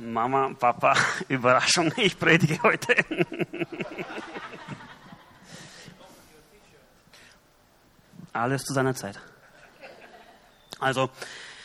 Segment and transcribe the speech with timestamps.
[0.00, 0.94] Mama, Papa,
[1.28, 2.94] Überraschung, ich predige heute.
[8.32, 9.20] Alles zu seiner Zeit.
[10.80, 11.10] Also,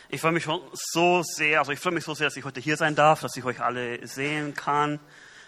[0.09, 2.59] ich freue mich schon so sehr, also ich freue mich so sehr, dass ich heute
[2.59, 4.99] hier sein darf, dass ich euch alle sehen kann.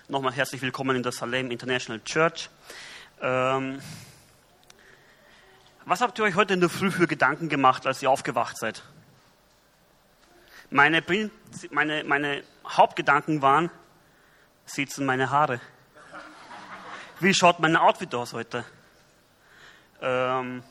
[0.07, 2.49] Nochmal herzlich willkommen in der Salem International Church.
[3.21, 3.79] Ähm,
[5.85, 8.83] was habt ihr euch heute in der Früh für Gedanken gemacht, als ihr aufgewacht seid?
[10.71, 11.03] Meine,
[11.69, 13.69] meine, meine Hauptgedanken waren,
[14.65, 15.59] sitzen meine Haare?
[17.19, 18.65] Wie schaut mein Outfit aus heute?
[20.01, 20.63] Ähm,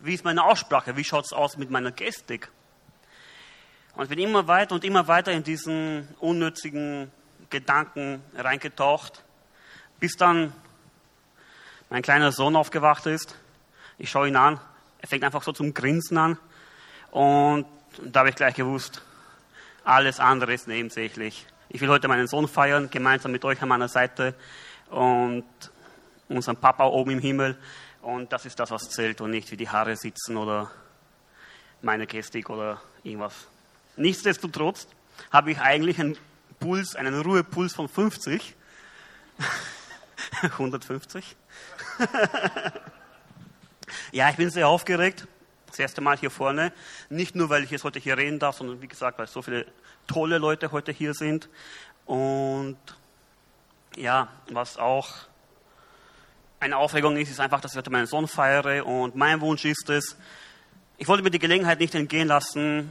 [0.00, 0.96] wie ist meine Aussprache?
[0.96, 2.50] Wie schaut es aus mit meiner Gestik?
[3.94, 7.10] Und ich bin immer weiter und immer weiter in diesen unnützigen
[7.48, 9.22] Gedanken reingetaucht,
[10.00, 10.52] bis dann
[11.90, 13.36] mein kleiner Sohn aufgewacht ist.
[13.96, 14.60] Ich schaue ihn an,
[14.98, 16.38] er fängt einfach so zum Grinsen an
[17.12, 17.66] und
[18.02, 19.02] da habe ich gleich gewusst,
[19.84, 21.46] alles andere ist nebensächlich.
[21.68, 24.34] Ich will heute meinen Sohn feiern, gemeinsam mit euch an meiner Seite
[24.90, 25.44] und
[26.28, 27.58] unseren Papa oben im Himmel.
[28.00, 30.70] Und das ist das, was zählt und nicht wie die Haare sitzen oder
[31.82, 33.34] meine Gestik oder irgendwas.
[33.96, 34.88] Nichtsdestotrotz
[35.30, 36.16] habe ich eigentlich einen
[36.58, 38.56] Puls, einen Ruhepuls von 50.
[40.42, 41.36] 150.
[44.12, 45.26] ja, ich bin sehr aufgeregt
[45.74, 46.72] das erste Mal hier vorne.
[47.08, 49.66] Nicht nur, weil ich jetzt heute hier reden darf, sondern wie gesagt, weil so viele
[50.06, 51.48] tolle Leute heute hier sind.
[52.06, 52.78] Und
[53.96, 55.08] ja, was auch
[56.60, 58.86] eine Aufregung ist, ist einfach, dass ich heute meinen Sohn feiere.
[58.86, 60.16] Und mein Wunsch ist es,
[60.96, 62.90] ich wollte mir die Gelegenheit nicht entgehen lassen,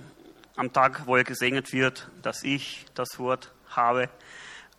[0.57, 4.09] am Tag, wo er gesegnet wird, dass ich das Wort habe.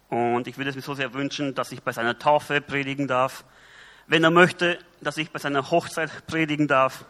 [0.09, 3.45] Und ich würde es mir so sehr wünschen, dass ich bei seiner Taufe predigen darf.
[4.07, 7.07] Wenn er möchte, dass ich bei seiner Hochzeit predigen darf.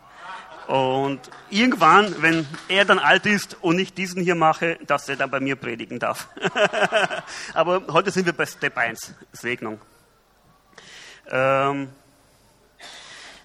[0.67, 1.21] Und
[1.51, 5.41] irgendwann, wenn er dann alt ist und ich diesen hier mache, dass er dann bei
[5.41, 6.29] mir predigen darf.
[7.55, 9.81] Aber heute sind wir bei Step 1, Segnung.
[11.29, 11.91] Ähm,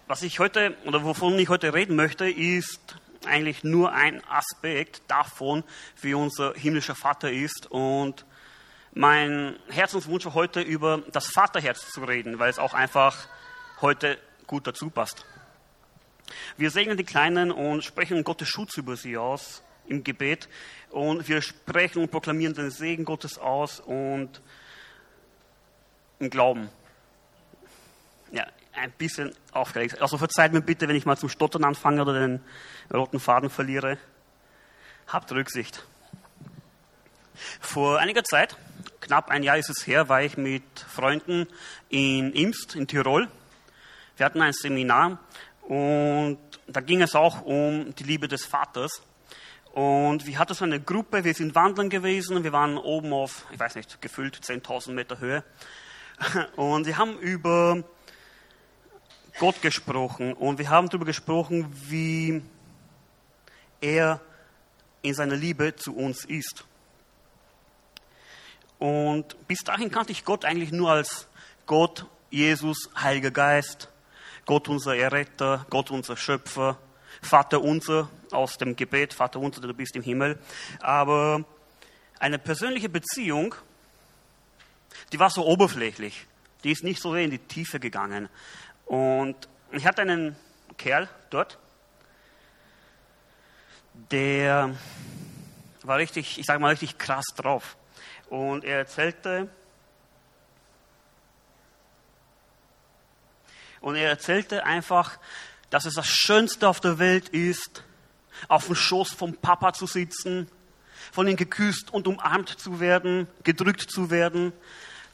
[0.07, 5.63] was ich heute, oder wovon ich heute reden möchte, ist eigentlich nur ein Aspekt davon,
[6.01, 7.69] wie unser himmlischer Vater ist.
[7.69, 8.25] Und
[8.93, 13.27] mein Herzenswunsch war heute über das Vaterherz zu reden, weil es auch einfach
[13.81, 15.25] heute gut dazu passt.
[16.57, 20.47] Wir segnen die Kleinen und sprechen Gottes Schutz über sie aus im Gebet.
[20.89, 24.41] Und wir sprechen und proklamieren den Segen Gottes aus und
[26.19, 26.69] im Glauben.
[28.31, 30.01] Ja, ein bisschen aufgeregt.
[30.01, 32.41] Also verzeiht mir bitte, wenn ich mal zum Stottern anfange oder den
[32.93, 33.97] roten Faden verliere.
[35.07, 35.83] Habt Rücksicht.
[37.59, 38.57] Vor einiger Zeit,
[38.99, 41.47] knapp ein Jahr ist es her, war ich mit Freunden
[41.89, 43.29] in Imst in Tirol.
[44.17, 45.19] Wir hatten ein Seminar
[45.69, 49.03] und da ging es auch um die Liebe des Vaters.
[49.71, 53.59] Und wir hatten so eine Gruppe, wir sind wandern gewesen, wir waren oben auf, ich
[53.59, 55.43] weiß nicht, gefüllt 10.000 Meter Höhe.
[56.55, 57.83] Und wir haben über
[59.37, 62.41] Gott gesprochen und wir haben darüber gesprochen, wie
[63.79, 64.19] er
[65.01, 66.65] in seiner Liebe zu uns ist.
[68.79, 71.27] Und bis dahin kannte ich Gott eigentlich nur als
[71.67, 73.87] Gott, Jesus, Heiliger Geist,
[74.49, 76.79] Gott unser Erretter, Gott unser Schöpfer,
[77.21, 80.39] Vater unser aus dem Gebet, Vater unser, du bist im Himmel.
[80.79, 81.45] Aber
[82.17, 83.53] eine persönliche Beziehung,
[85.13, 86.25] die war so oberflächlich.
[86.63, 88.27] Die ist nicht so sehr in die Tiefe gegangen.
[88.87, 89.35] Und
[89.71, 90.35] ich hatte einen
[90.79, 91.59] Kerl dort,
[94.09, 94.75] der
[95.83, 97.77] war richtig, ich sage mal richtig krass drauf.
[98.31, 99.47] Und er erzählte,
[103.81, 105.19] Und er erzählte einfach,
[105.69, 107.83] dass es das Schönste auf der Welt ist,
[108.47, 110.49] auf dem Schoß vom Papa zu sitzen,
[111.11, 114.53] von ihm geküsst und umarmt zu werden, gedrückt zu werden.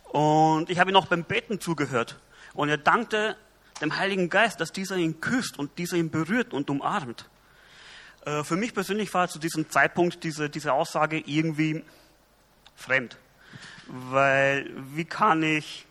[0.06, 2.20] Und ich habe ihm auch beim Beten zugehört.
[2.54, 3.36] Und er dankte
[3.82, 7.30] dem Heiligen Geist, dass dieser ihn küsst und dieser ihn berührt und umarmt.
[8.26, 11.84] Äh, für mich persönlich war zu diesem Zeitpunkt diese, diese Aussage irgendwie
[12.76, 13.18] fremd.
[13.88, 15.86] Weil wie kann ich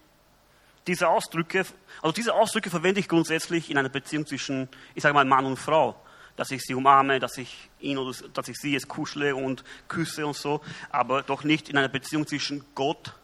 [0.87, 1.65] diese Ausdrücke,
[2.03, 5.57] also diese Ausdrücke verwende ich grundsätzlich in einer Beziehung zwischen, ich sage mal, Mann und
[5.57, 6.01] Frau.
[6.37, 10.27] Dass ich sie umarme, dass ich ihn oder dass ich sie jetzt kuschle und küsse
[10.27, 10.61] und so,
[10.91, 13.15] aber doch nicht in einer Beziehung zwischen Gott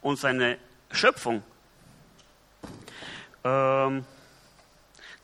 [0.00, 0.56] und seiner
[0.90, 1.42] Schöpfung.
[3.44, 4.04] Ähm,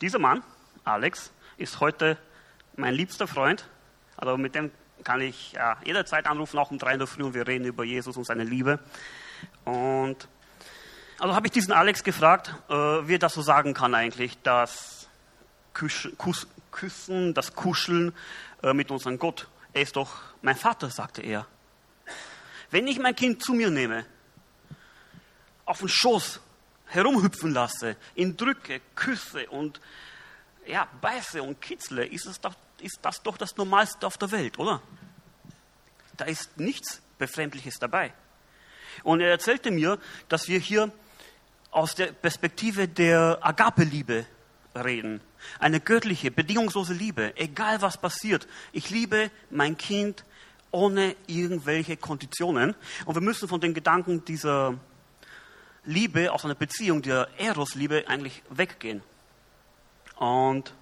[0.02, 0.42] dieser Mann,
[0.84, 2.19] Alex, ist heute
[2.76, 3.66] mein liebster Freund.
[4.19, 4.70] Also mit dem
[5.02, 7.84] kann ich ja, jederzeit anrufen, auch um drei in der Früh, und wir reden über
[7.84, 8.78] Jesus und seine Liebe.
[9.64, 10.28] Und
[11.18, 15.08] also habe ich diesen Alex gefragt, äh, wie er das so sagen kann eigentlich, das
[15.72, 18.12] Küsch, Kuss, Küssen, das Kuscheln
[18.62, 19.48] äh, mit unserem Gott.
[19.72, 21.46] Er ist doch mein Vater, sagte er.
[22.70, 24.04] Wenn ich mein Kind zu mir nehme,
[25.64, 26.40] auf den Schoß
[26.86, 29.80] herumhüpfen lasse, ihn drücke, küsse und
[30.66, 34.58] ja, beiße und kitzle, ist, es doch, ist das doch das Normalste auf der Welt,
[34.58, 34.82] oder?
[36.16, 38.12] Da ist nichts Befremdliches dabei.
[39.02, 39.98] Und er erzählte mir,
[40.28, 40.90] dass wir hier
[41.76, 44.25] aus der Perspektive der Agape-Liebe
[44.75, 45.20] reden.
[45.58, 48.49] Eine göttliche, bedingungslose Liebe, egal was passiert.
[48.73, 50.25] Ich liebe mein Kind
[50.70, 52.75] ohne irgendwelche Konditionen.
[53.05, 54.78] Und wir müssen von den Gedanken dieser
[55.84, 59.02] Liebe, aus einer Beziehung, der Eros-Liebe eigentlich weggehen.
[60.17, 60.72] Und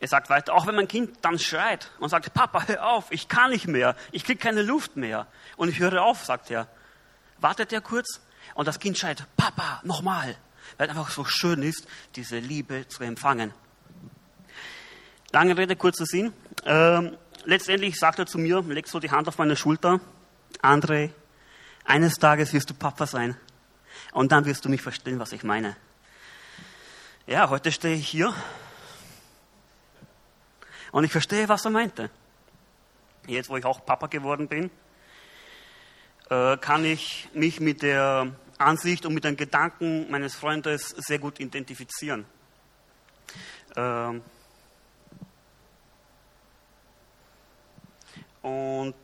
[0.00, 3.28] er sagt weiter, auch wenn mein Kind dann schreit und sagt, Papa, hör auf, ich
[3.28, 5.28] kann nicht mehr, ich kriege keine Luft mehr.
[5.56, 6.66] Und ich höre auf, sagt er.
[7.38, 8.20] Wartet er kurz
[8.54, 10.36] und das Kind schreit, Papa, nochmal.
[10.76, 11.86] Weil es einfach so schön ist,
[12.16, 13.52] diese Liebe zu empfangen.
[15.32, 16.32] Lange Rede, kurzer Sinn.
[16.64, 20.00] Ähm, letztendlich sagt er zu mir, legt so die Hand auf meine Schulter,
[20.62, 21.10] André,
[21.84, 23.36] eines Tages wirst du Papa sein.
[24.12, 25.76] Und dann wirst du mich verstehen, was ich meine.
[27.26, 28.34] Ja, heute stehe ich hier
[30.90, 32.10] und ich verstehe, was er meinte.
[33.26, 34.70] Jetzt, wo ich auch Papa geworden bin,
[36.30, 41.40] äh, kann ich mich mit der Ansicht und mit den Gedanken meines Freundes sehr gut
[41.40, 42.24] identifizieren.
[43.76, 44.22] Ähm,
[48.42, 48.94] und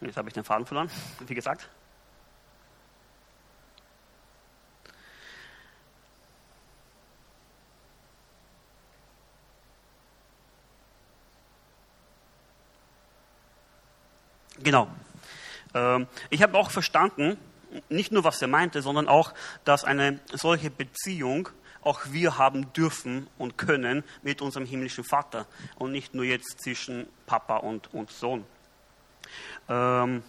[0.00, 0.90] jetzt habe ich den Faden verloren,
[1.26, 1.68] wie gesagt.
[14.60, 14.88] Genau.
[15.78, 17.38] Ähm, ich habe auch verstanden,
[17.88, 19.34] nicht nur was er meinte, sondern auch,
[19.64, 21.48] dass eine solche Beziehung
[21.82, 25.46] auch wir haben dürfen und können mit unserem himmlischen Vater
[25.76, 28.44] und nicht nur jetzt zwischen Papa und, und Sohn.
[29.68, 30.22] Ähm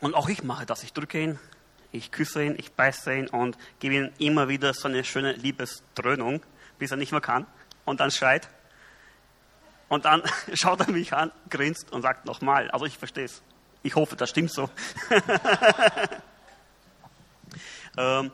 [0.00, 0.82] und auch ich mache das.
[0.82, 1.38] Ich drücke ihn,
[1.92, 6.42] ich küsse ihn, ich beiße ihn und gebe ihm immer wieder so eine schöne Liebesdröhnung,
[6.78, 7.46] bis er nicht mehr kann
[7.84, 8.48] und dann schreit.
[9.90, 10.22] Und dann
[10.54, 12.70] schaut er mich an, grinst und sagt nochmal.
[12.70, 13.42] Also ich verstehe es.
[13.82, 14.70] Ich hoffe, das stimmt so.
[17.98, 18.30] ähm,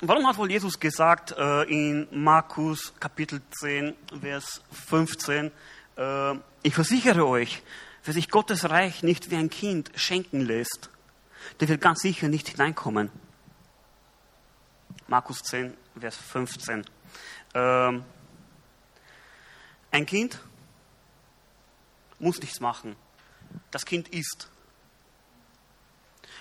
[0.00, 5.50] warum hat wohl Jesus gesagt äh, in Markus Kapitel 10, Vers 15,
[5.96, 7.62] äh, ich versichere euch,
[8.04, 10.90] wer sich Gottes Reich nicht wie ein Kind schenken lässt,
[11.60, 13.10] der wird ganz sicher nicht hineinkommen.
[15.08, 16.84] Markus 10, Vers 15.
[17.54, 18.04] Ähm,
[19.90, 20.38] ein Kind
[22.18, 22.96] muss nichts machen.
[23.70, 24.48] Das Kind isst.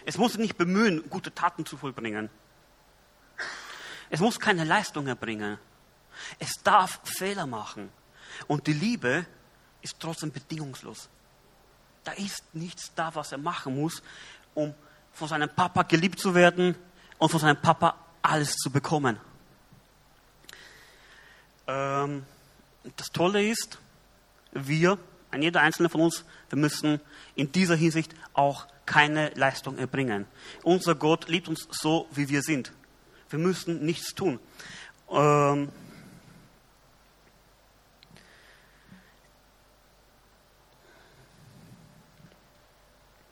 [0.06, 2.30] Es muss sich nicht bemühen, gute Taten zu vollbringen.
[4.10, 5.57] Es muss keine Leistung erbringen.
[6.39, 7.89] Es darf Fehler machen.
[8.48, 9.25] Und die Liebe
[9.81, 11.10] ist trotzdem bedingungslos.
[12.04, 14.04] Da ist nichts da, was er machen muss,
[14.54, 14.74] um
[15.13, 16.75] von seinem Papa geliebt zu werden
[17.18, 19.19] und von seinem Papa alles zu bekommen.
[21.68, 22.25] Ähm,
[22.95, 23.80] das Tolle ist,
[24.51, 24.98] wir
[25.31, 27.00] ein jeder einzelne von uns, wir müssen
[27.36, 30.25] in dieser Hinsicht auch keine Leistung erbringen.
[30.63, 32.72] Unser Gott liebt uns so, wie wir sind.
[33.30, 34.39] Wir müssen nichts tun.
[35.10, 35.69] Ähm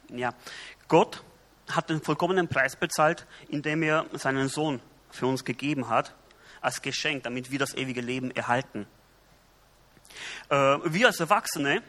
[0.10, 0.34] ja,
[0.88, 1.24] Gott
[1.70, 6.14] hat den vollkommenen Preis bezahlt, indem er seinen Sohn für uns gegeben hat,
[6.62, 8.88] als Geschenk, damit wir das ewige Leben erhalten.
[10.50, 10.56] Äh,
[10.86, 11.82] wir als Erwachsene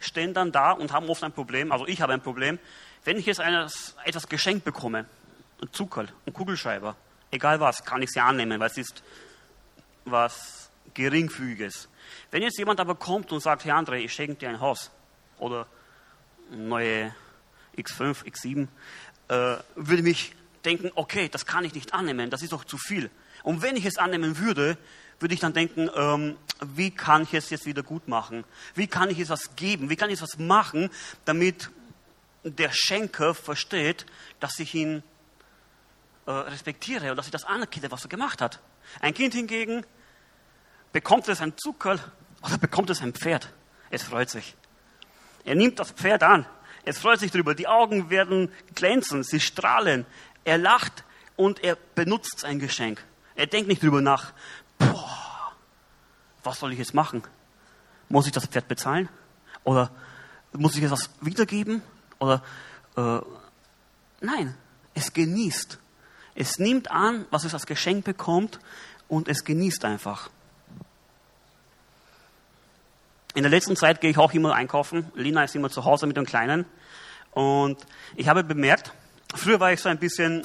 [0.00, 2.58] stehen dann da und haben oft ein Problem, also ich habe ein Problem,
[3.04, 5.06] wenn ich jetzt eines, etwas geschenkt bekomme,
[5.62, 6.96] ein Zuckerl, ein Kugelschreiber,
[7.30, 9.02] egal was, kann ich sie annehmen, weil es ist
[10.04, 11.88] was Geringfügiges.
[12.30, 14.90] Wenn jetzt jemand aber kommt und sagt, Herr André, ich schenke dir ein Haus
[15.38, 15.66] oder
[16.52, 17.14] eine neue
[17.76, 18.68] X5, X7,
[19.28, 23.10] äh, würde mich denken, okay, das kann ich nicht annehmen, das ist doch zu viel.
[23.42, 24.76] Und wenn ich es annehmen würde,
[25.20, 28.44] würde ich dann denken, ähm, wie kann ich es jetzt wieder gut machen?
[28.74, 29.90] Wie kann ich es was geben?
[29.90, 30.90] Wie kann ich was machen,
[31.24, 31.70] damit
[32.44, 34.06] der Schenker versteht,
[34.40, 35.02] dass ich ihn
[36.26, 38.60] äh, respektiere und dass ich das anerkenne, was er gemacht hat?
[39.00, 39.84] Ein Kind hingegen
[40.92, 42.00] bekommt es ein Zuckerl
[42.42, 43.52] oder bekommt es ein Pferd.
[43.90, 44.56] Es freut sich.
[45.44, 46.46] Er nimmt das Pferd an.
[46.84, 47.54] Es freut sich drüber.
[47.54, 50.06] Die Augen werden glänzen, sie strahlen.
[50.44, 51.04] Er lacht
[51.36, 53.02] und er benutzt sein Geschenk.
[53.34, 54.32] Er denkt nicht drüber nach,
[54.78, 55.52] boah,
[56.42, 57.22] was soll ich jetzt machen?
[58.08, 59.08] Muss ich das Pferd bezahlen?
[59.64, 59.90] Oder
[60.52, 61.82] muss ich etwas wiedergeben?
[62.18, 62.42] Oder
[62.96, 63.20] äh,
[64.20, 64.54] nein,
[64.94, 65.78] es genießt.
[66.34, 68.60] Es nimmt an, was es als Geschenk bekommt
[69.08, 70.30] und es genießt einfach.
[73.34, 75.10] In der letzten Zeit gehe ich auch immer einkaufen.
[75.14, 76.64] Lina ist immer zu Hause mit dem Kleinen.
[77.32, 77.84] Und
[78.16, 78.92] ich habe bemerkt,
[79.34, 80.42] früher war ich so ein bisschen,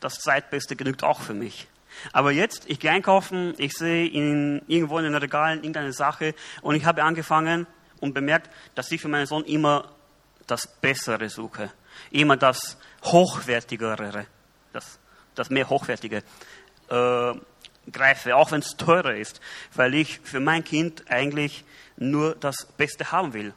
[0.00, 1.68] das Zeitbeste genügt auch für mich.
[2.12, 6.74] Aber jetzt, ich gehe einkaufen, ich sehe in, irgendwo in den Regalen irgendeine Sache und
[6.74, 7.66] ich habe angefangen
[8.00, 9.90] und bemerkt, dass ich für meinen Sohn immer
[10.46, 11.70] das Bessere suche.
[12.10, 14.26] Immer das Hochwertigere,
[14.72, 14.98] das,
[15.34, 16.22] das mehr Hochwertige
[16.88, 17.34] äh,
[17.90, 19.40] greife, auch wenn es teurer ist,
[19.74, 21.64] weil ich für mein Kind eigentlich
[21.96, 23.54] nur das Beste haben will.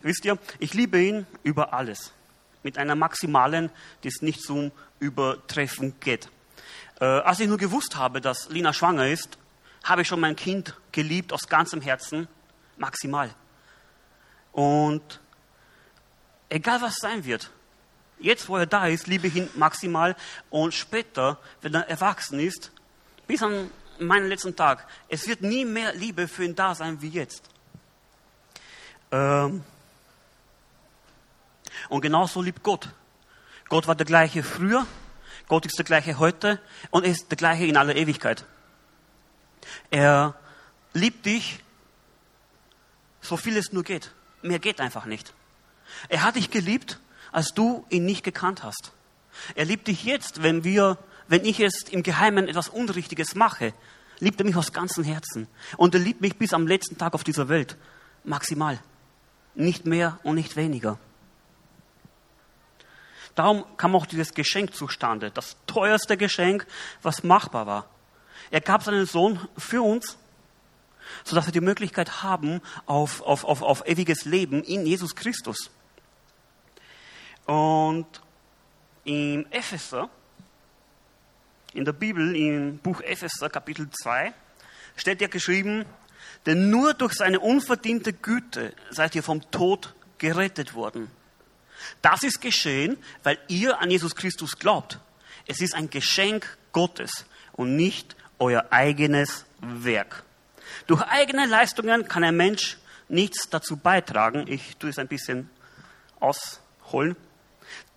[0.00, 2.12] Wisst ihr, ich liebe ihn über alles.
[2.62, 3.70] Mit einer maximalen,
[4.02, 4.70] die es nicht zum
[5.04, 6.28] Übertreffen geht.
[7.00, 9.38] Äh, als ich nur gewusst habe, dass Lina schwanger ist,
[9.84, 12.26] habe ich schon mein Kind geliebt aus ganzem Herzen,
[12.76, 13.30] maximal.
[14.52, 15.20] Und
[16.48, 17.50] egal was sein wird,
[18.18, 20.16] jetzt wo er da ist, liebe ich ihn maximal
[20.50, 22.72] und später, wenn er erwachsen ist,
[23.26, 27.08] bis an meinen letzten Tag, es wird nie mehr Liebe für ihn da sein wie
[27.08, 27.42] jetzt.
[29.10, 29.62] Ähm
[31.88, 32.88] und genauso liebt Gott.
[33.74, 34.86] Gott war der gleiche früher,
[35.48, 36.60] Gott ist der gleiche heute
[36.92, 38.44] und ist der gleiche in aller Ewigkeit.
[39.90, 40.36] Er
[40.92, 41.58] liebt dich,
[43.20, 44.12] so viel es nur geht.
[44.42, 45.34] Mehr geht einfach nicht.
[46.08, 47.00] Er hat dich geliebt,
[47.32, 48.92] als du ihn nicht gekannt hast.
[49.56, 53.74] Er liebt dich jetzt, wenn wir, wenn ich jetzt im Geheimen etwas Unrichtiges mache,
[54.20, 55.48] liebt er mich aus ganzem Herzen.
[55.76, 57.76] Und er liebt mich bis am letzten Tag auf dieser Welt.
[58.22, 58.78] Maximal.
[59.56, 60.96] Nicht mehr und nicht weniger.
[63.34, 65.30] Darum kam auch dieses Geschenk zustande.
[65.30, 66.66] Das teuerste Geschenk,
[67.02, 67.88] was machbar war.
[68.50, 70.16] Er gab seinen Sohn für uns,
[71.24, 75.70] sodass wir die Möglichkeit haben auf, auf, auf, auf ewiges Leben in Jesus Christus.
[77.46, 78.06] Und
[79.04, 80.08] im Epheser,
[81.72, 84.32] in der Bibel, im Buch Epheser Kapitel 2,
[84.96, 85.84] steht ja geschrieben,
[86.46, 91.10] denn nur durch seine unverdiente Güte seid ihr vom Tod gerettet worden.
[92.02, 94.98] Das ist geschehen, weil ihr an Jesus Christus glaubt.
[95.46, 100.24] Es ist ein Geschenk Gottes und nicht euer eigenes Werk.
[100.86, 104.46] Durch eigene Leistungen kann ein Mensch nichts dazu beitragen.
[104.48, 105.50] Ich tue es ein bisschen
[106.20, 107.16] ausholen.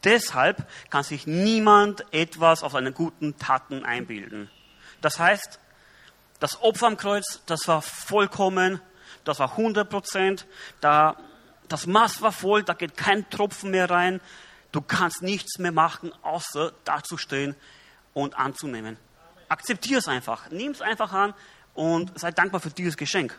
[0.03, 4.49] Deshalb kann sich niemand etwas auf seine guten Taten einbilden.
[5.01, 5.59] Das heißt,
[6.39, 8.79] das Opfer am Kreuz, das war vollkommen,
[9.23, 10.45] das war 100 Prozent,
[10.81, 11.17] da,
[11.67, 14.21] das Maß war voll, da geht kein Tropfen mehr rein.
[14.71, 17.55] Du kannst nichts mehr machen, außer dazustehen
[18.13, 18.97] und anzunehmen.
[19.49, 21.33] Akzeptier es einfach, nimm es einfach an
[21.73, 23.37] und sei dankbar für dieses Geschenk.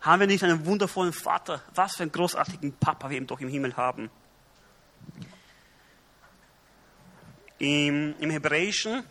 [0.00, 1.60] Haben wir nicht einen wundervollen Vater?
[1.74, 4.10] Was für einen großartigen Papa wir eben doch im Himmel haben.
[7.58, 9.02] Im, Im Hebräischen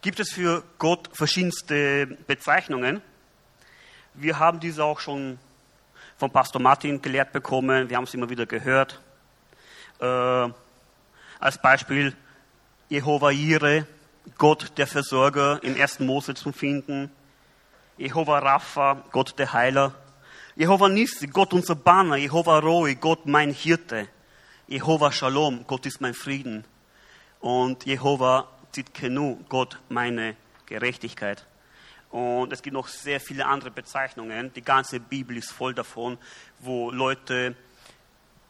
[0.00, 3.00] gibt es für Gott verschiedenste Bezeichnungen.
[4.14, 5.38] Wir haben diese auch schon
[6.18, 7.88] von Pastor Martin gelehrt bekommen.
[7.88, 9.00] Wir haben es immer wieder gehört.
[10.00, 10.04] Äh,
[11.38, 12.14] als Beispiel
[12.88, 13.86] Jehova Ire,
[14.36, 17.10] Gott der Versorger im ersten Mose zu finden.
[17.96, 19.94] Jehova Rapha, Gott der Heiler.
[20.56, 22.16] Jehova Nissi, Gott unser Banner.
[22.16, 24.08] Jehova Roi, Gott mein Hirte.
[24.66, 26.64] Jehova Shalom, Gott ist mein Frieden
[27.40, 31.46] und Jehova Zitkenu, Gott meine Gerechtigkeit.
[32.10, 34.52] Und es gibt noch sehr viele andere Bezeichnungen.
[34.54, 36.18] Die ganze Bibel ist voll davon,
[36.60, 37.54] wo Leute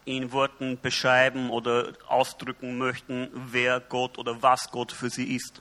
[0.04, 5.60] in Worten beschreiben oder ausdrücken möchten, wer Gott oder was Gott für sie ist.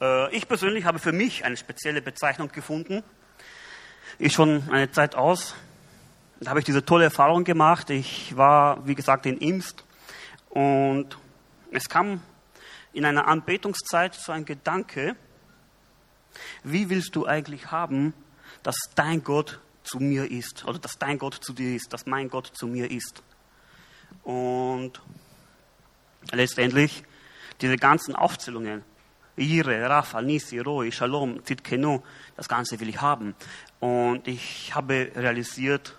[0.00, 3.04] Äh, ich persönlich habe für mich eine spezielle Bezeichnung gefunden.
[4.18, 5.54] Ist schon eine Zeit aus.
[6.40, 7.90] Da habe ich diese tolle Erfahrung gemacht.
[7.90, 9.84] Ich war, wie gesagt, in Imst
[10.48, 11.16] und
[11.70, 12.22] es kam
[12.92, 15.14] in einer Anbetungszeit so ein Gedanke,
[16.62, 18.14] wie willst du eigentlich haben,
[18.62, 22.28] dass dein Gott zu mir ist oder dass dein Gott zu dir ist, dass mein
[22.28, 23.22] Gott zu mir ist.
[24.22, 25.00] Und
[26.32, 27.04] letztendlich
[27.60, 28.82] diese ganzen Aufzählungen,
[29.36, 32.02] Ire, Rafa, Nisi, Roi, Shalom, Zitkenu,
[32.36, 33.34] das Ganze will ich haben.
[33.78, 35.96] Und ich habe realisiert,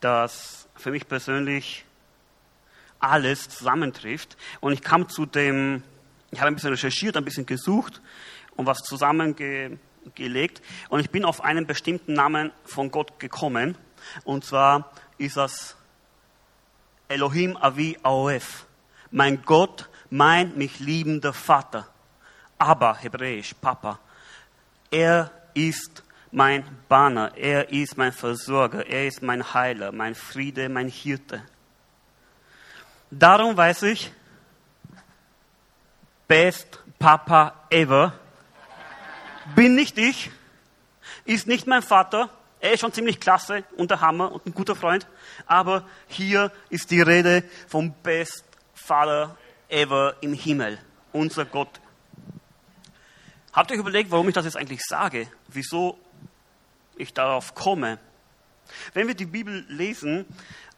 [0.00, 1.84] dass für mich persönlich
[2.98, 4.36] alles zusammentrifft.
[4.60, 5.82] Und ich kam zu dem,
[6.30, 8.02] ich habe ein bisschen recherchiert, ein bisschen gesucht
[8.56, 10.62] und was zusammengelegt.
[10.88, 13.76] Und ich bin auf einen bestimmten Namen von Gott gekommen.
[14.24, 15.76] Und zwar ist das
[17.08, 18.66] Elohim Avi Aoef.
[19.10, 21.86] Mein Gott, mein mich liebender Vater.
[22.58, 23.98] Aber, hebräisch, Papa.
[24.90, 30.88] Er ist mein Banner, er ist mein Versorger, er ist mein Heiler, mein Friede, mein
[30.88, 31.42] Hirte.
[33.10, 34.12] Darum weiß ich,
[36.26, 38.14] best Papa ever.
[39.54, 40.30] Bin nicht ich,
[41.24, 42.30] ist nicht mein Vater.
[42.60, 45.06] Er ist schon ziemlich klasse und der Hammer und ein guter Freund.
[45.46, 48.44] Aber hier ist die Rede vom Best
[48.74, 49.36] Vater
[49.68, 50.78] ever im Himmel,
[51.12, 51.80] unser Gott.
[53.52, 55.28] Habt ihr euch überlegt, warum ich das jetzt eigentlich sage?
[55.48, 55.98] Wieso
[56.96, 57.98] ich darauf komme?
[58.94, 60.24] Wenn wir die Bibel lesen,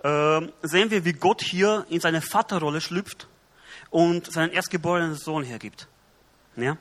[0.03, 3.29] äh, sehen wir, wie Gott hier in seine Vaterrolle schlüpft
[3.91, 5.87] und seinen erstgeborenen Sohn hergibt.
[6.57, 6.77] Ja?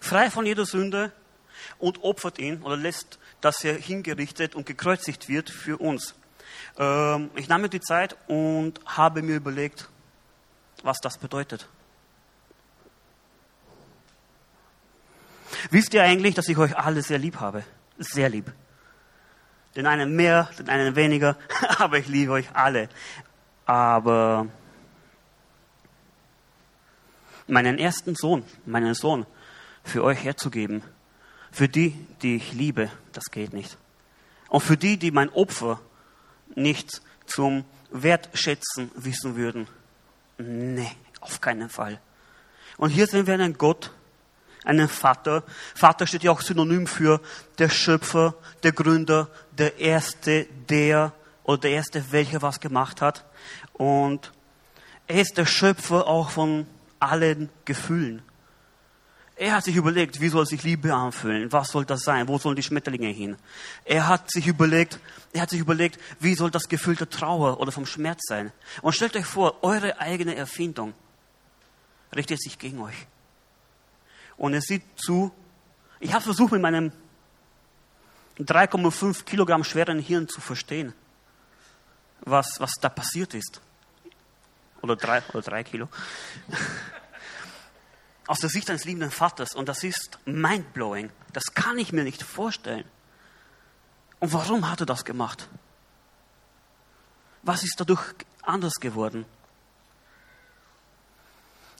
[0.00, 1.12] Frei von jeder Sünde
[1.78, 6.14] und opfert ihn oder lässt, dass er hingerichtet und gekreuzigt wird für uns.
[6.78, 9.88] Ähm, ich nahm mir die Zeit und habe mir überlegt,
[10.82, 11.68] was das bedeutet.
[15.70, 17.64] Wisst ihr eigentlich, dass ich euch alle sehr lieb habe?
[17.98, 18.52] Sehr lieb.
[19.74, 21.36] Den einen mehr, den einen weniger,
[21.78, 22.88] aber ich liebe euch alle.
[23.64, 24.46] Aber
[27.46, 29.26] meinen ersten Sohn, meinen Sohn
[29.86, 30.82] für euch herzugeben,
[31.50, 33.78] für die, die ich liebe, das geht nicht.
[34.48, 35.80] Und für die, die mein Opfer
[36.54, 39.66] nicht zum Wertschätzen wissen würden,
[40.38, 40.90] nee,
[41.20, 42.00] auf keinen Fall.
[42.76, 43.90] Und hier sehen wir einen Gott,
[44.64, 45.44] einen Vater.
[45.74, 47.20] Vater steht ja auch synonym für
[47.58, 51.12] der Schöpfer, der Gründer, der Erste, der
[51.44, 53.24] oder der Erste, welcher was gemacht hat.
[53.72, 54.32] Und
[55.06, 56.66] er ist der Schöpfer auch von
[56.98, 58.22] allen Gefühlen.
[59.38, 61.52] Er hat sich überlegt, wie soll sich Liebe anfühlen?
[61.52, 62.26] Was soll das sein?
[62.26, 63.36] Wo sollen die Schmetterlinge hin?
[63.84, 64.98] Er hat sich überlegt,
[65.34, 68.50] er hat sich überlegt, wie soll das Gefühl der Trauer oder vom Schmerz sein?
[68.80, 70.94] Und stellt euch vor, eure eigene Erfindung
[72.14, 73.06] richtet sich gegen euch.
[74.38, 75.30] Und er sieht zu,
[76.00, 76.90] ich habe versucht mit meinem
[78.40, 80.94] 3,5 Kilogramm schweren Hirn zu verstehen,
[82.22, 83.60] was, was da passiert ist.
[84.80, 85.88] Oder drei, oder drei Kilo.
[88.26, 89.54] Aus der Sicht eines liebenden Vaters.
[89.54, 91.10] Und das ist mindblowing.
[91.32, 92.84] Das kann ich mir nicht vorstellen.
[94.18, 95.48] Und warum hat er das gemacht?
[97.42, 99.24] Was ist dadurch anders geworden?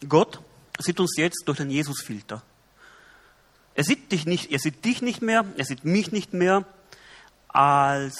[0.08, 0.40] Gott
[0.78, 2.42] sieht uns jetzt durch den Jesusfilter.
[3.74, 6.64] Er sieht dich nicht, er sieht dich nicht mehr, er sieht mich nicht mehr
[7.48, 8.16] als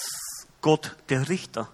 [0.61, 1.69] Gott der Richter.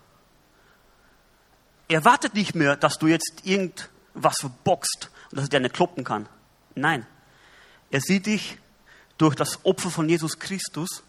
[1.87, 6.03] Er wartet nicht mehr, dass du jetzt irgendwas verboxt und dass er dir eine kloppen
[6.03, 6.27] kann.
[6.75, 7.05] Nein,
[7.91, 8.57] er sieht dich
[9.17, 11.03] durch das Opfer von Jesus Christus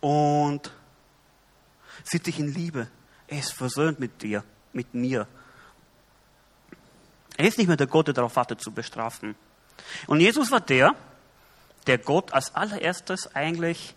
[0.00, 0.72] und
[2.04, 2.88] sieht dich in Liebe.
[3.28, 5.26] Er ist versöhnt mit dir, mit mir.
[7.36, 9.34] Er ist nicht mehr der Gott, der darauf wartet zu bestrafen.
[10.06, 10.94] Und Jesus war der,
[11.86, 13.94] der Gott als allererstes eigentlich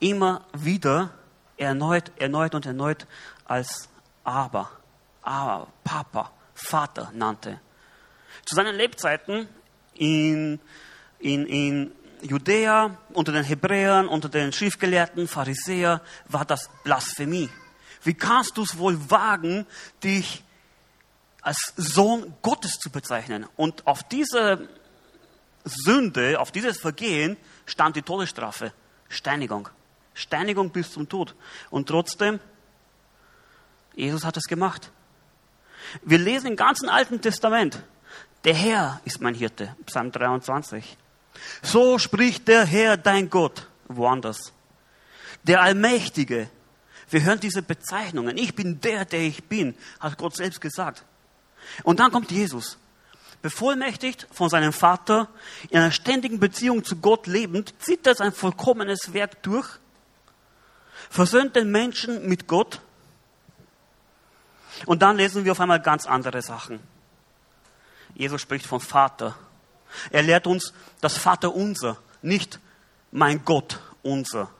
[0.00, 1.10] immer wieder
[1.56, 3.06] erneut, erneut und erneut
[3.44, 3.88] als
[4.24, 4.70] Aber,
[5.22, 7.60] Aber, Papa, Vater nannte.
[8.44, 9.48] Zu seinen Lebzeiten
[9.94, 10.60] in,
[11.18, 17.50] in, in Judäa, unter den Hebräern, unter den Schriftgelehrten, Pharisäer, war das Blasphemie.
[18.02, 19.66] Wie kannst du es wohl wagen,
[20.02, 20.42] dich
[21.42, 23.46] als Sohn Gottes zu bezeichnen?
[23.56, 24.68] Und auf diese
[25.64, 28.72] Sünde, auf dieses Vergehen stand die Todesstrafe,
[29.08, 29.68] Steinigung.
[30.14, 31.34] Steinigung bis zum Tod.
[31.70, 32.40] Und trotzdem,
[33.94, 34.90] Jesus hat es gemacht.
[36.02, 37.82] Wir lesen im ganzen Alten Testament,
[38.44, 40.96] der Herr ist mein Hirte, Psalm 23.
[41.62, 44.52] So spricht der Herr, dein Gott, woanders.
[45.44, 46.48] Der Allmächtige.
[47.10, 48.36] Wir hören diese Bezeichnungen.
[48.38, 51.04] Ich bin der, der ich bin, hat Gott selbst gesagt.
[51.82, 52.78] Und dann kommt Jesus.
[53.42, 55.28] Bevollmächtigt von seinem Vater,
[55.68, 59.68] in einer ständigen Beziehung zu Gott lebend, zieht er sein vollkommenes Werk durch,
[61.10, 62.80] versöhnt den Menschen mit Gott.
[64.86, 66.80] Und dann lesen wir auf einmal ganz andere Sachen.
[68.14, 69.34] Jesus spricht von Vater.
[70.10, 72.58] Er lehrt uns das Vater unser, nicht
[73.10, 74.50] mein Gott unser.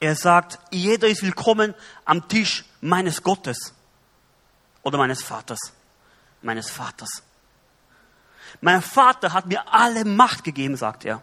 [0.00, 3.74] Er sagt, jeder ist willkommen am Tisch meines Gottes
[4.82, 5.58] oder meines Vaters,
[6.42, 7.22] meines Vaters.
[8.60, 11.22] Mein Vater hat mir alle Macht gegeben, sagt er.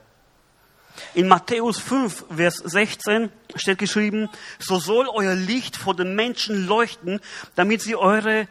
[1.13, 7.19] In Matthäus 5, Vers 16 steht geschrieben, so soll euer Licht vor den Menschen leuchten,
[7.55, 8.47] damit sie eure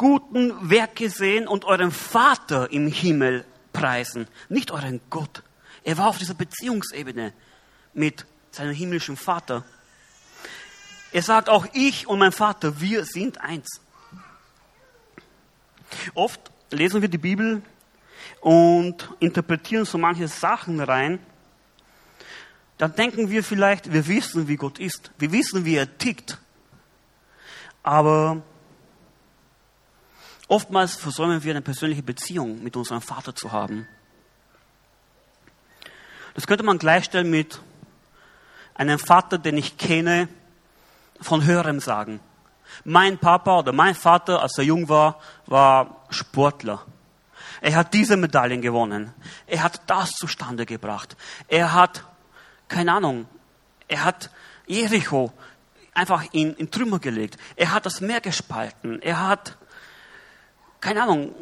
[0.00, 5.42] guten Werke sehen und euren Vater im Himmel preisen, nicht euren Gott.
[5.84, 7.34] Er war auf dieser Beziehungsebene
[7.92, 9.62] mit seinem himmlischen Vater.
[11.12, 13.82] Er sagt auch, ich und mein Vater, wir sind eins.
[16.14, 17.60] Oft lesen wir die Bibel
[18.40, 21.18] und interpretieren so manche Sachen rein.
[22.78, 25.10] Dann denken wir vielleicht, wir wissen, wie Gott ist.
[25.18, 26.38] Wir wissen, wie er tickt.
[27.82, 28.42] Aber
[30.50, 33.86] Oftmals versäumen wir eine persönliche Beziehung mit unserem Vater zu haben.
[36.34, 37.60] Das könnte man gleichstellen mit
[38.74, 40.26] einem Vater, den ich kenne,
[41.20, 42.18] von höherem Sagen.
[42.82, 46.84] Mein Papa oder mein Vater, als er jung war, war Sportler.
[47.60, 49.14] Er hat diese Medaillen gewonnen.
[49.46, 51.16] Er hat das zustande gebracht.
[51.46, 52.02] Er hat,
[52.66, 53.28] keine Ahnung,
[53.86, 54.30] er hat
[54.66, 55.32] Jericho
[55.94, 57.38] einfach in, in Trümmer gelegt.
[57.54, 59.00] Er hat das Meer gespalten.
[59.00, 59.56] Er hat,
[60.80, 61.34] keine Ahnung,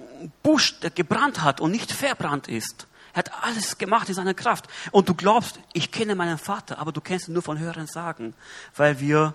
[0.42, 2.87] Busch, der gebrannt hat und nicht verbrannt ist.
[3.12, 4.68] Er hat alles gemacht in seiner Kraft.
[4.90, 8.35] Und du glaubst, ich kenne meinen Vater, aber du kennst ihn nur von höheren Sagen,
[8.77, 9.35] weil wir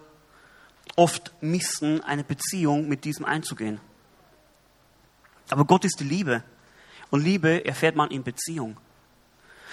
[0.96, 3.80] oft missen, eine Beziehung mit diesem einzugehen.
[5.50, 6.44] Aber Gott ist die Liebe.
[7.10, 8.78] Und Liebe erfährt man in Beziehung.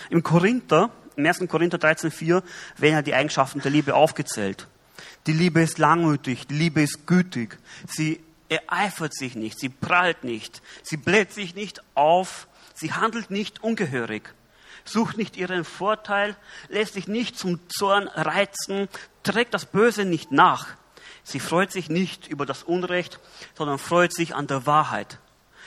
[0.09, 1.47] Im Korinther, im 1.
[1.49, 2.43] Korinther 13,4
[2.79, 4.67] werden ja die Eigenschaften der Liebe aufgezählt.
[5.27, 7.59] Die Liebe ist langmütig, die Liebe ist gütig.
[7.87, 13.63] Sie ereifert sich nicht, sie prallt nicht, sie bläht sich nicht auf, sie handelt nicht
[13.63, 14.35] ungehörig,
[14.85, 16.37] sucht nicht ihren Vorteil,
[16.69, 18.89] lässt sich nicht zum Zorn reizen,
[19.23, 20.67] trägt das Böse nicht nach.
[21.23, 23.21] Sie freut sich nicht über das Unrecht,
[23.57, 25.19] sondern freut sich an der Wahrheit.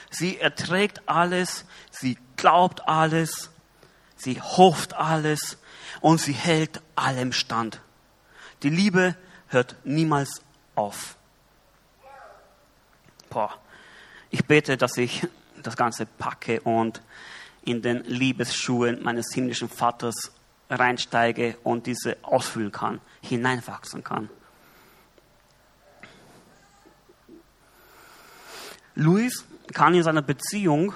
[0.10, 3.50] Sie erträgt alles, sie glaubt alles,
[4.18, 5.58] sie hofft alles
[6.02, 7.80] und sie hält allem stand.
[8.62, 9.16] Die Liebe
[9.48, 10.42] hört niemals
[10.76, 11.16] auf.
[13.34, 13.58] Boah.
[14.30, 15.28] Ich bete, dass ich
[15.64, 17.02] das Ganze packe und
[17.64, 20.32] in den Liebesschuhen meines himmlischen Vaters
[20.70, 24.30] reinsteige und diese ausfüllen kann, hineinwachsen kann.
[28.94, 30.94] Luis kann in seiner Beziehung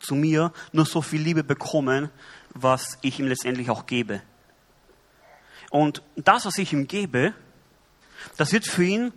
[0.00, 2.10] zu mir nur so viel Liebe bekommen,
[2.50, 4.22] was ich ihm letztendlich auch gebe.
[5.70, 7.32] Und das, was ich ihm gebe,
[8.36, 9.12] das wird für ihn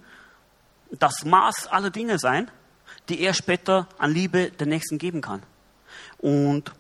[0.91, 2.49] das Maß aller Dinge sein,
[3.09, 5.43] die er später an Liebe der Nächsten geben kann.
[6.17, 6.71] Und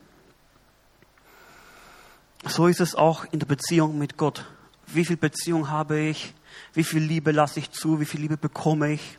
[2.45, 4.45] so ist es auch in der Beziehung mit Gott.
[4.87, 6.33] Wie viel Beziehung habe ich?
[6.73, 7.99] Wie viel Liebe lasse ich zu?
[7.99, 9.17] Wie viel Liebe bekomme ich?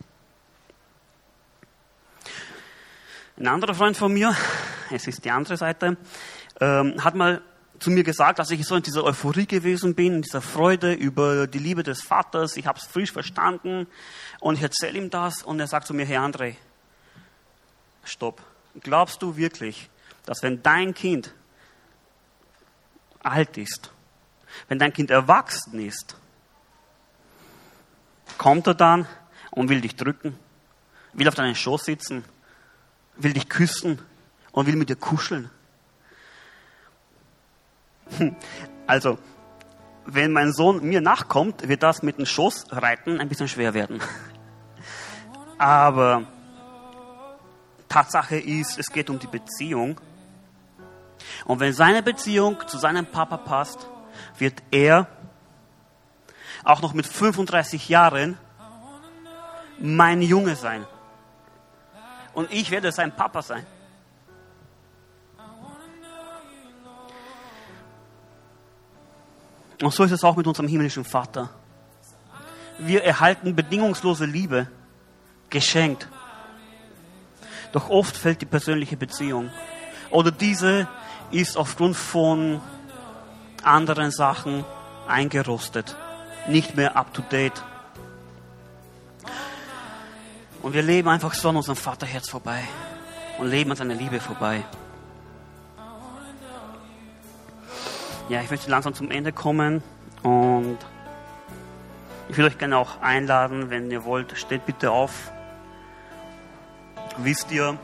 [3.36, 4.36] Ein anderer Freund von mir,
[4.90, 5.96] es ist die andere Seite,
[6.60, 7.40] ähm, hat mal
[7.80, 11.46] zu mir gesagt, dass ich so in dieser Euphorie gewesen bin, in dieser Freude über
[11.46, 12.56] die Liebe des Vaters.
[12.56, 13.86] Ich habe es frisch verstanden
[14.38, 16.56] und ich erzähle ihm das und er sagt zu mir, Herr André,
[18.04, 18.42] stopp.
[18.80, 19.88] Glaubst du wirklich,
[20.26, 21.34] dass wenn dein Kind
[23.20, 23.90] alt ist,
[24.68, 26.16] wenn dein Kind erwachsen ist,
[28.36, 29.06] kommt er dann
[29.50, 30.38] und will dich drücken,
[31.14, 32.24] will auf deinen Schoß sitzen,
[33.16, 34.00] will dich küssen
[34.52, 35.50] und will mit dir kuscheln?
[38.86, 39.18] Also,
[40.04, 44.00] wenn mein Sohn mir nachkommt, wird das mit dem Schoßreiten ein bisschen schwer werden.
[45.58, 46.24] Aber
[47.88, 50.00] Tatsache ist, es geht um die Beziehung.
[51.44, 53.86] Und wenn seine Beziehung zu seinem Papa passt,
[54.38, 55.06] wird er
[56.64, 58.38] auch noch mit 35 Jahren
[59.78, 60.86] mein Junge sein.
[62.32, 63.66] Und ich werde sein Papa sein.
[69.82, 71.50] Und so ist es auch mit unserem himmlischen Vater.
[72.78, 74.68] Wir erhalten bedingungslose Liebe,
[75.48, 76.08] geschenkt.
[77.72, 79.50] Doch oft fällt die persönliche Beziehung.
[80.10, 80.88] Oder diese
[81.30, 82.60] ist aufgrund von
[83.62, 84.64] anderen Sachen
[85.06, 85.96] eingerostet,
[86.48, 87.62] nicht mehr up to date.
[90.62, 92.62] Und wir leben einfach so an unserem Vaterherz vorbei
[93.38, 94.64] und leben an seiner Liebe vorbei.
[98.30, 99.82] Ja, ich möchte langsam zum Ende kommen
[100.22, 100.78] und
[102.28, 105.32] ich würde euch gerne auch einladen, wenn ihr wollt, steht bitte auf.
[107.18, 107.76] Wisst ihr,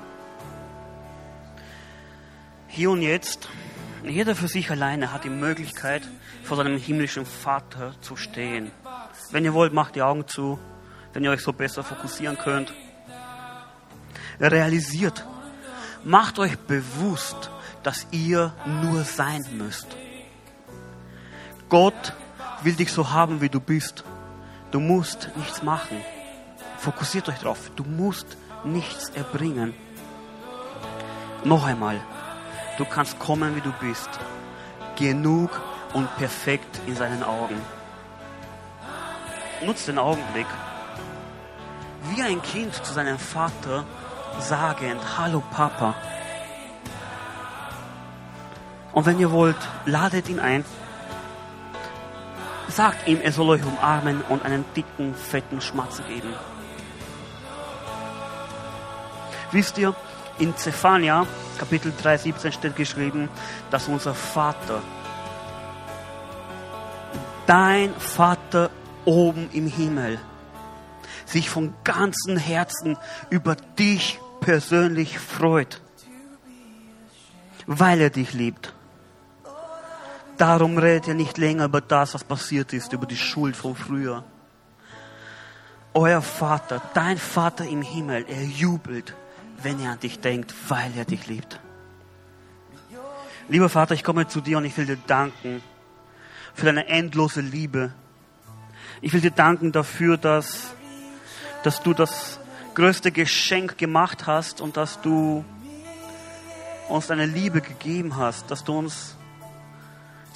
[2.69, 3.49] hier und jetzt,
[4.05, 6.03] jeder für sich alleine hat die Möglichkeit,
[6.45, 8.71] vor seinem himmlischen Vater zu stehen.
[9.33, 10.61] Wenn ihr wollt, macht die Augen zu,
[11.13, 12.73] wenn ihr euch so besser fokussieren könnt.
[14.39, 15.27] Realisiert,
[16.05, 17.51] macht euch bewusst,
[17.83, 19.89] dass ihr nur sein müsst.
[21.69, 22.13] Gott
[22.63, 24.05] will dich so haben, wie du bist.
[24.71, 26.01] Du musst nichts machen.
[26.79, 27.71] Fokussiert euch drauf.
[27.75, 29.75] Du musst nichts erbringen.
[31.45, 32.01] Noch einmal,
[32.79, 34.09] du kannst kommen, wie du bist.
[34.97, 35.61] Genug
[35.93, 37.61] und perfekt in seinen Augen.
[39.65, 40.47] Nutzt den Augenblick.
[42.11, 43.85] Wie ein Kind zu seinem Vater
[44.39, 45.95] sagend, hallo Papa.
[48.93, 50.65] Und wenn ihr wollt, ladet ihn ein
[52.77, 56.35] Sagt ihm, er soll euch umarmen und einen dicken, fetten Schmatzer geben.
[59.51, 59.95] Wisst ihr,
[60.39, 63.31] in Zephania Kapitel 3, 17 steht geschrieben,
[63.71, 64.83] dass unser Vater,
[67.47, 68.69] dein Vater
[69.07, 70.19] oben im Himmel,
[71.25, 72.99] sich von ganzem Herzen
[73.31, 75.81] über dich persönlich freut,
[77.67, 78.76] weil er dich liebt.
[80.37, 84.25] Darum redet er nicht länger über das, was passiert ist, über die Schuld von früher.
[85.95, 89.15] Euer Vater, dein Vater im Himmel, er jubelt,
[89.63, 91.59] wenn er an dich denkt, weil er dich liebt.
[93.49, 95.63] Lieber Vater, ich komme zu dir und ich will dir danken
[96.53, 97.93] für deine endlose Liebe.
[99.01, 100.75] Ich will dir danken dafür, dass,
[101.63, 102.41] dass du das
[102.75, 105.45] größte Geschenk gemacht hast und dass du
[106.89, 109.17] uns deine Liebe gegeben hast, dass du uns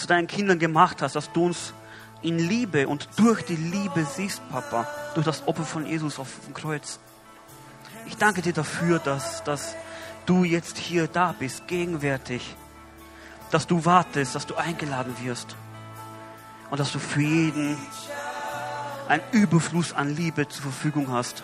[0.01, 1.75] zu deinen Kindern gemacht hast, dass du uns
[2.23, 6.55] in Liebe und durch die Liebe siehst, Papa, durch das Opfer von Jesus auf dem
[6.55, 6.99] Kreuz.
[8.07, 9.77] Ich danke dir dafür, dass, dass
[10.27, 12.57] du jetzt hier da bist, gegenwärtig,
[13.51, 15.55] dass du wartest, dass du eingeladen wirst
[16.71, 17.77] und dass du für jeden
[19.09, 21.43] einen Überfluss an Liebe zur Verfügung hast,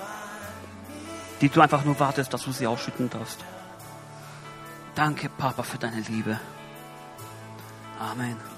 [1.40, 3.44] die du einfach nur wartest, dass du sie ausschütten darfst.
[4.94, 6.40] Danke, Papa, für deine Liebe.
[7.98, 8.55] Amen.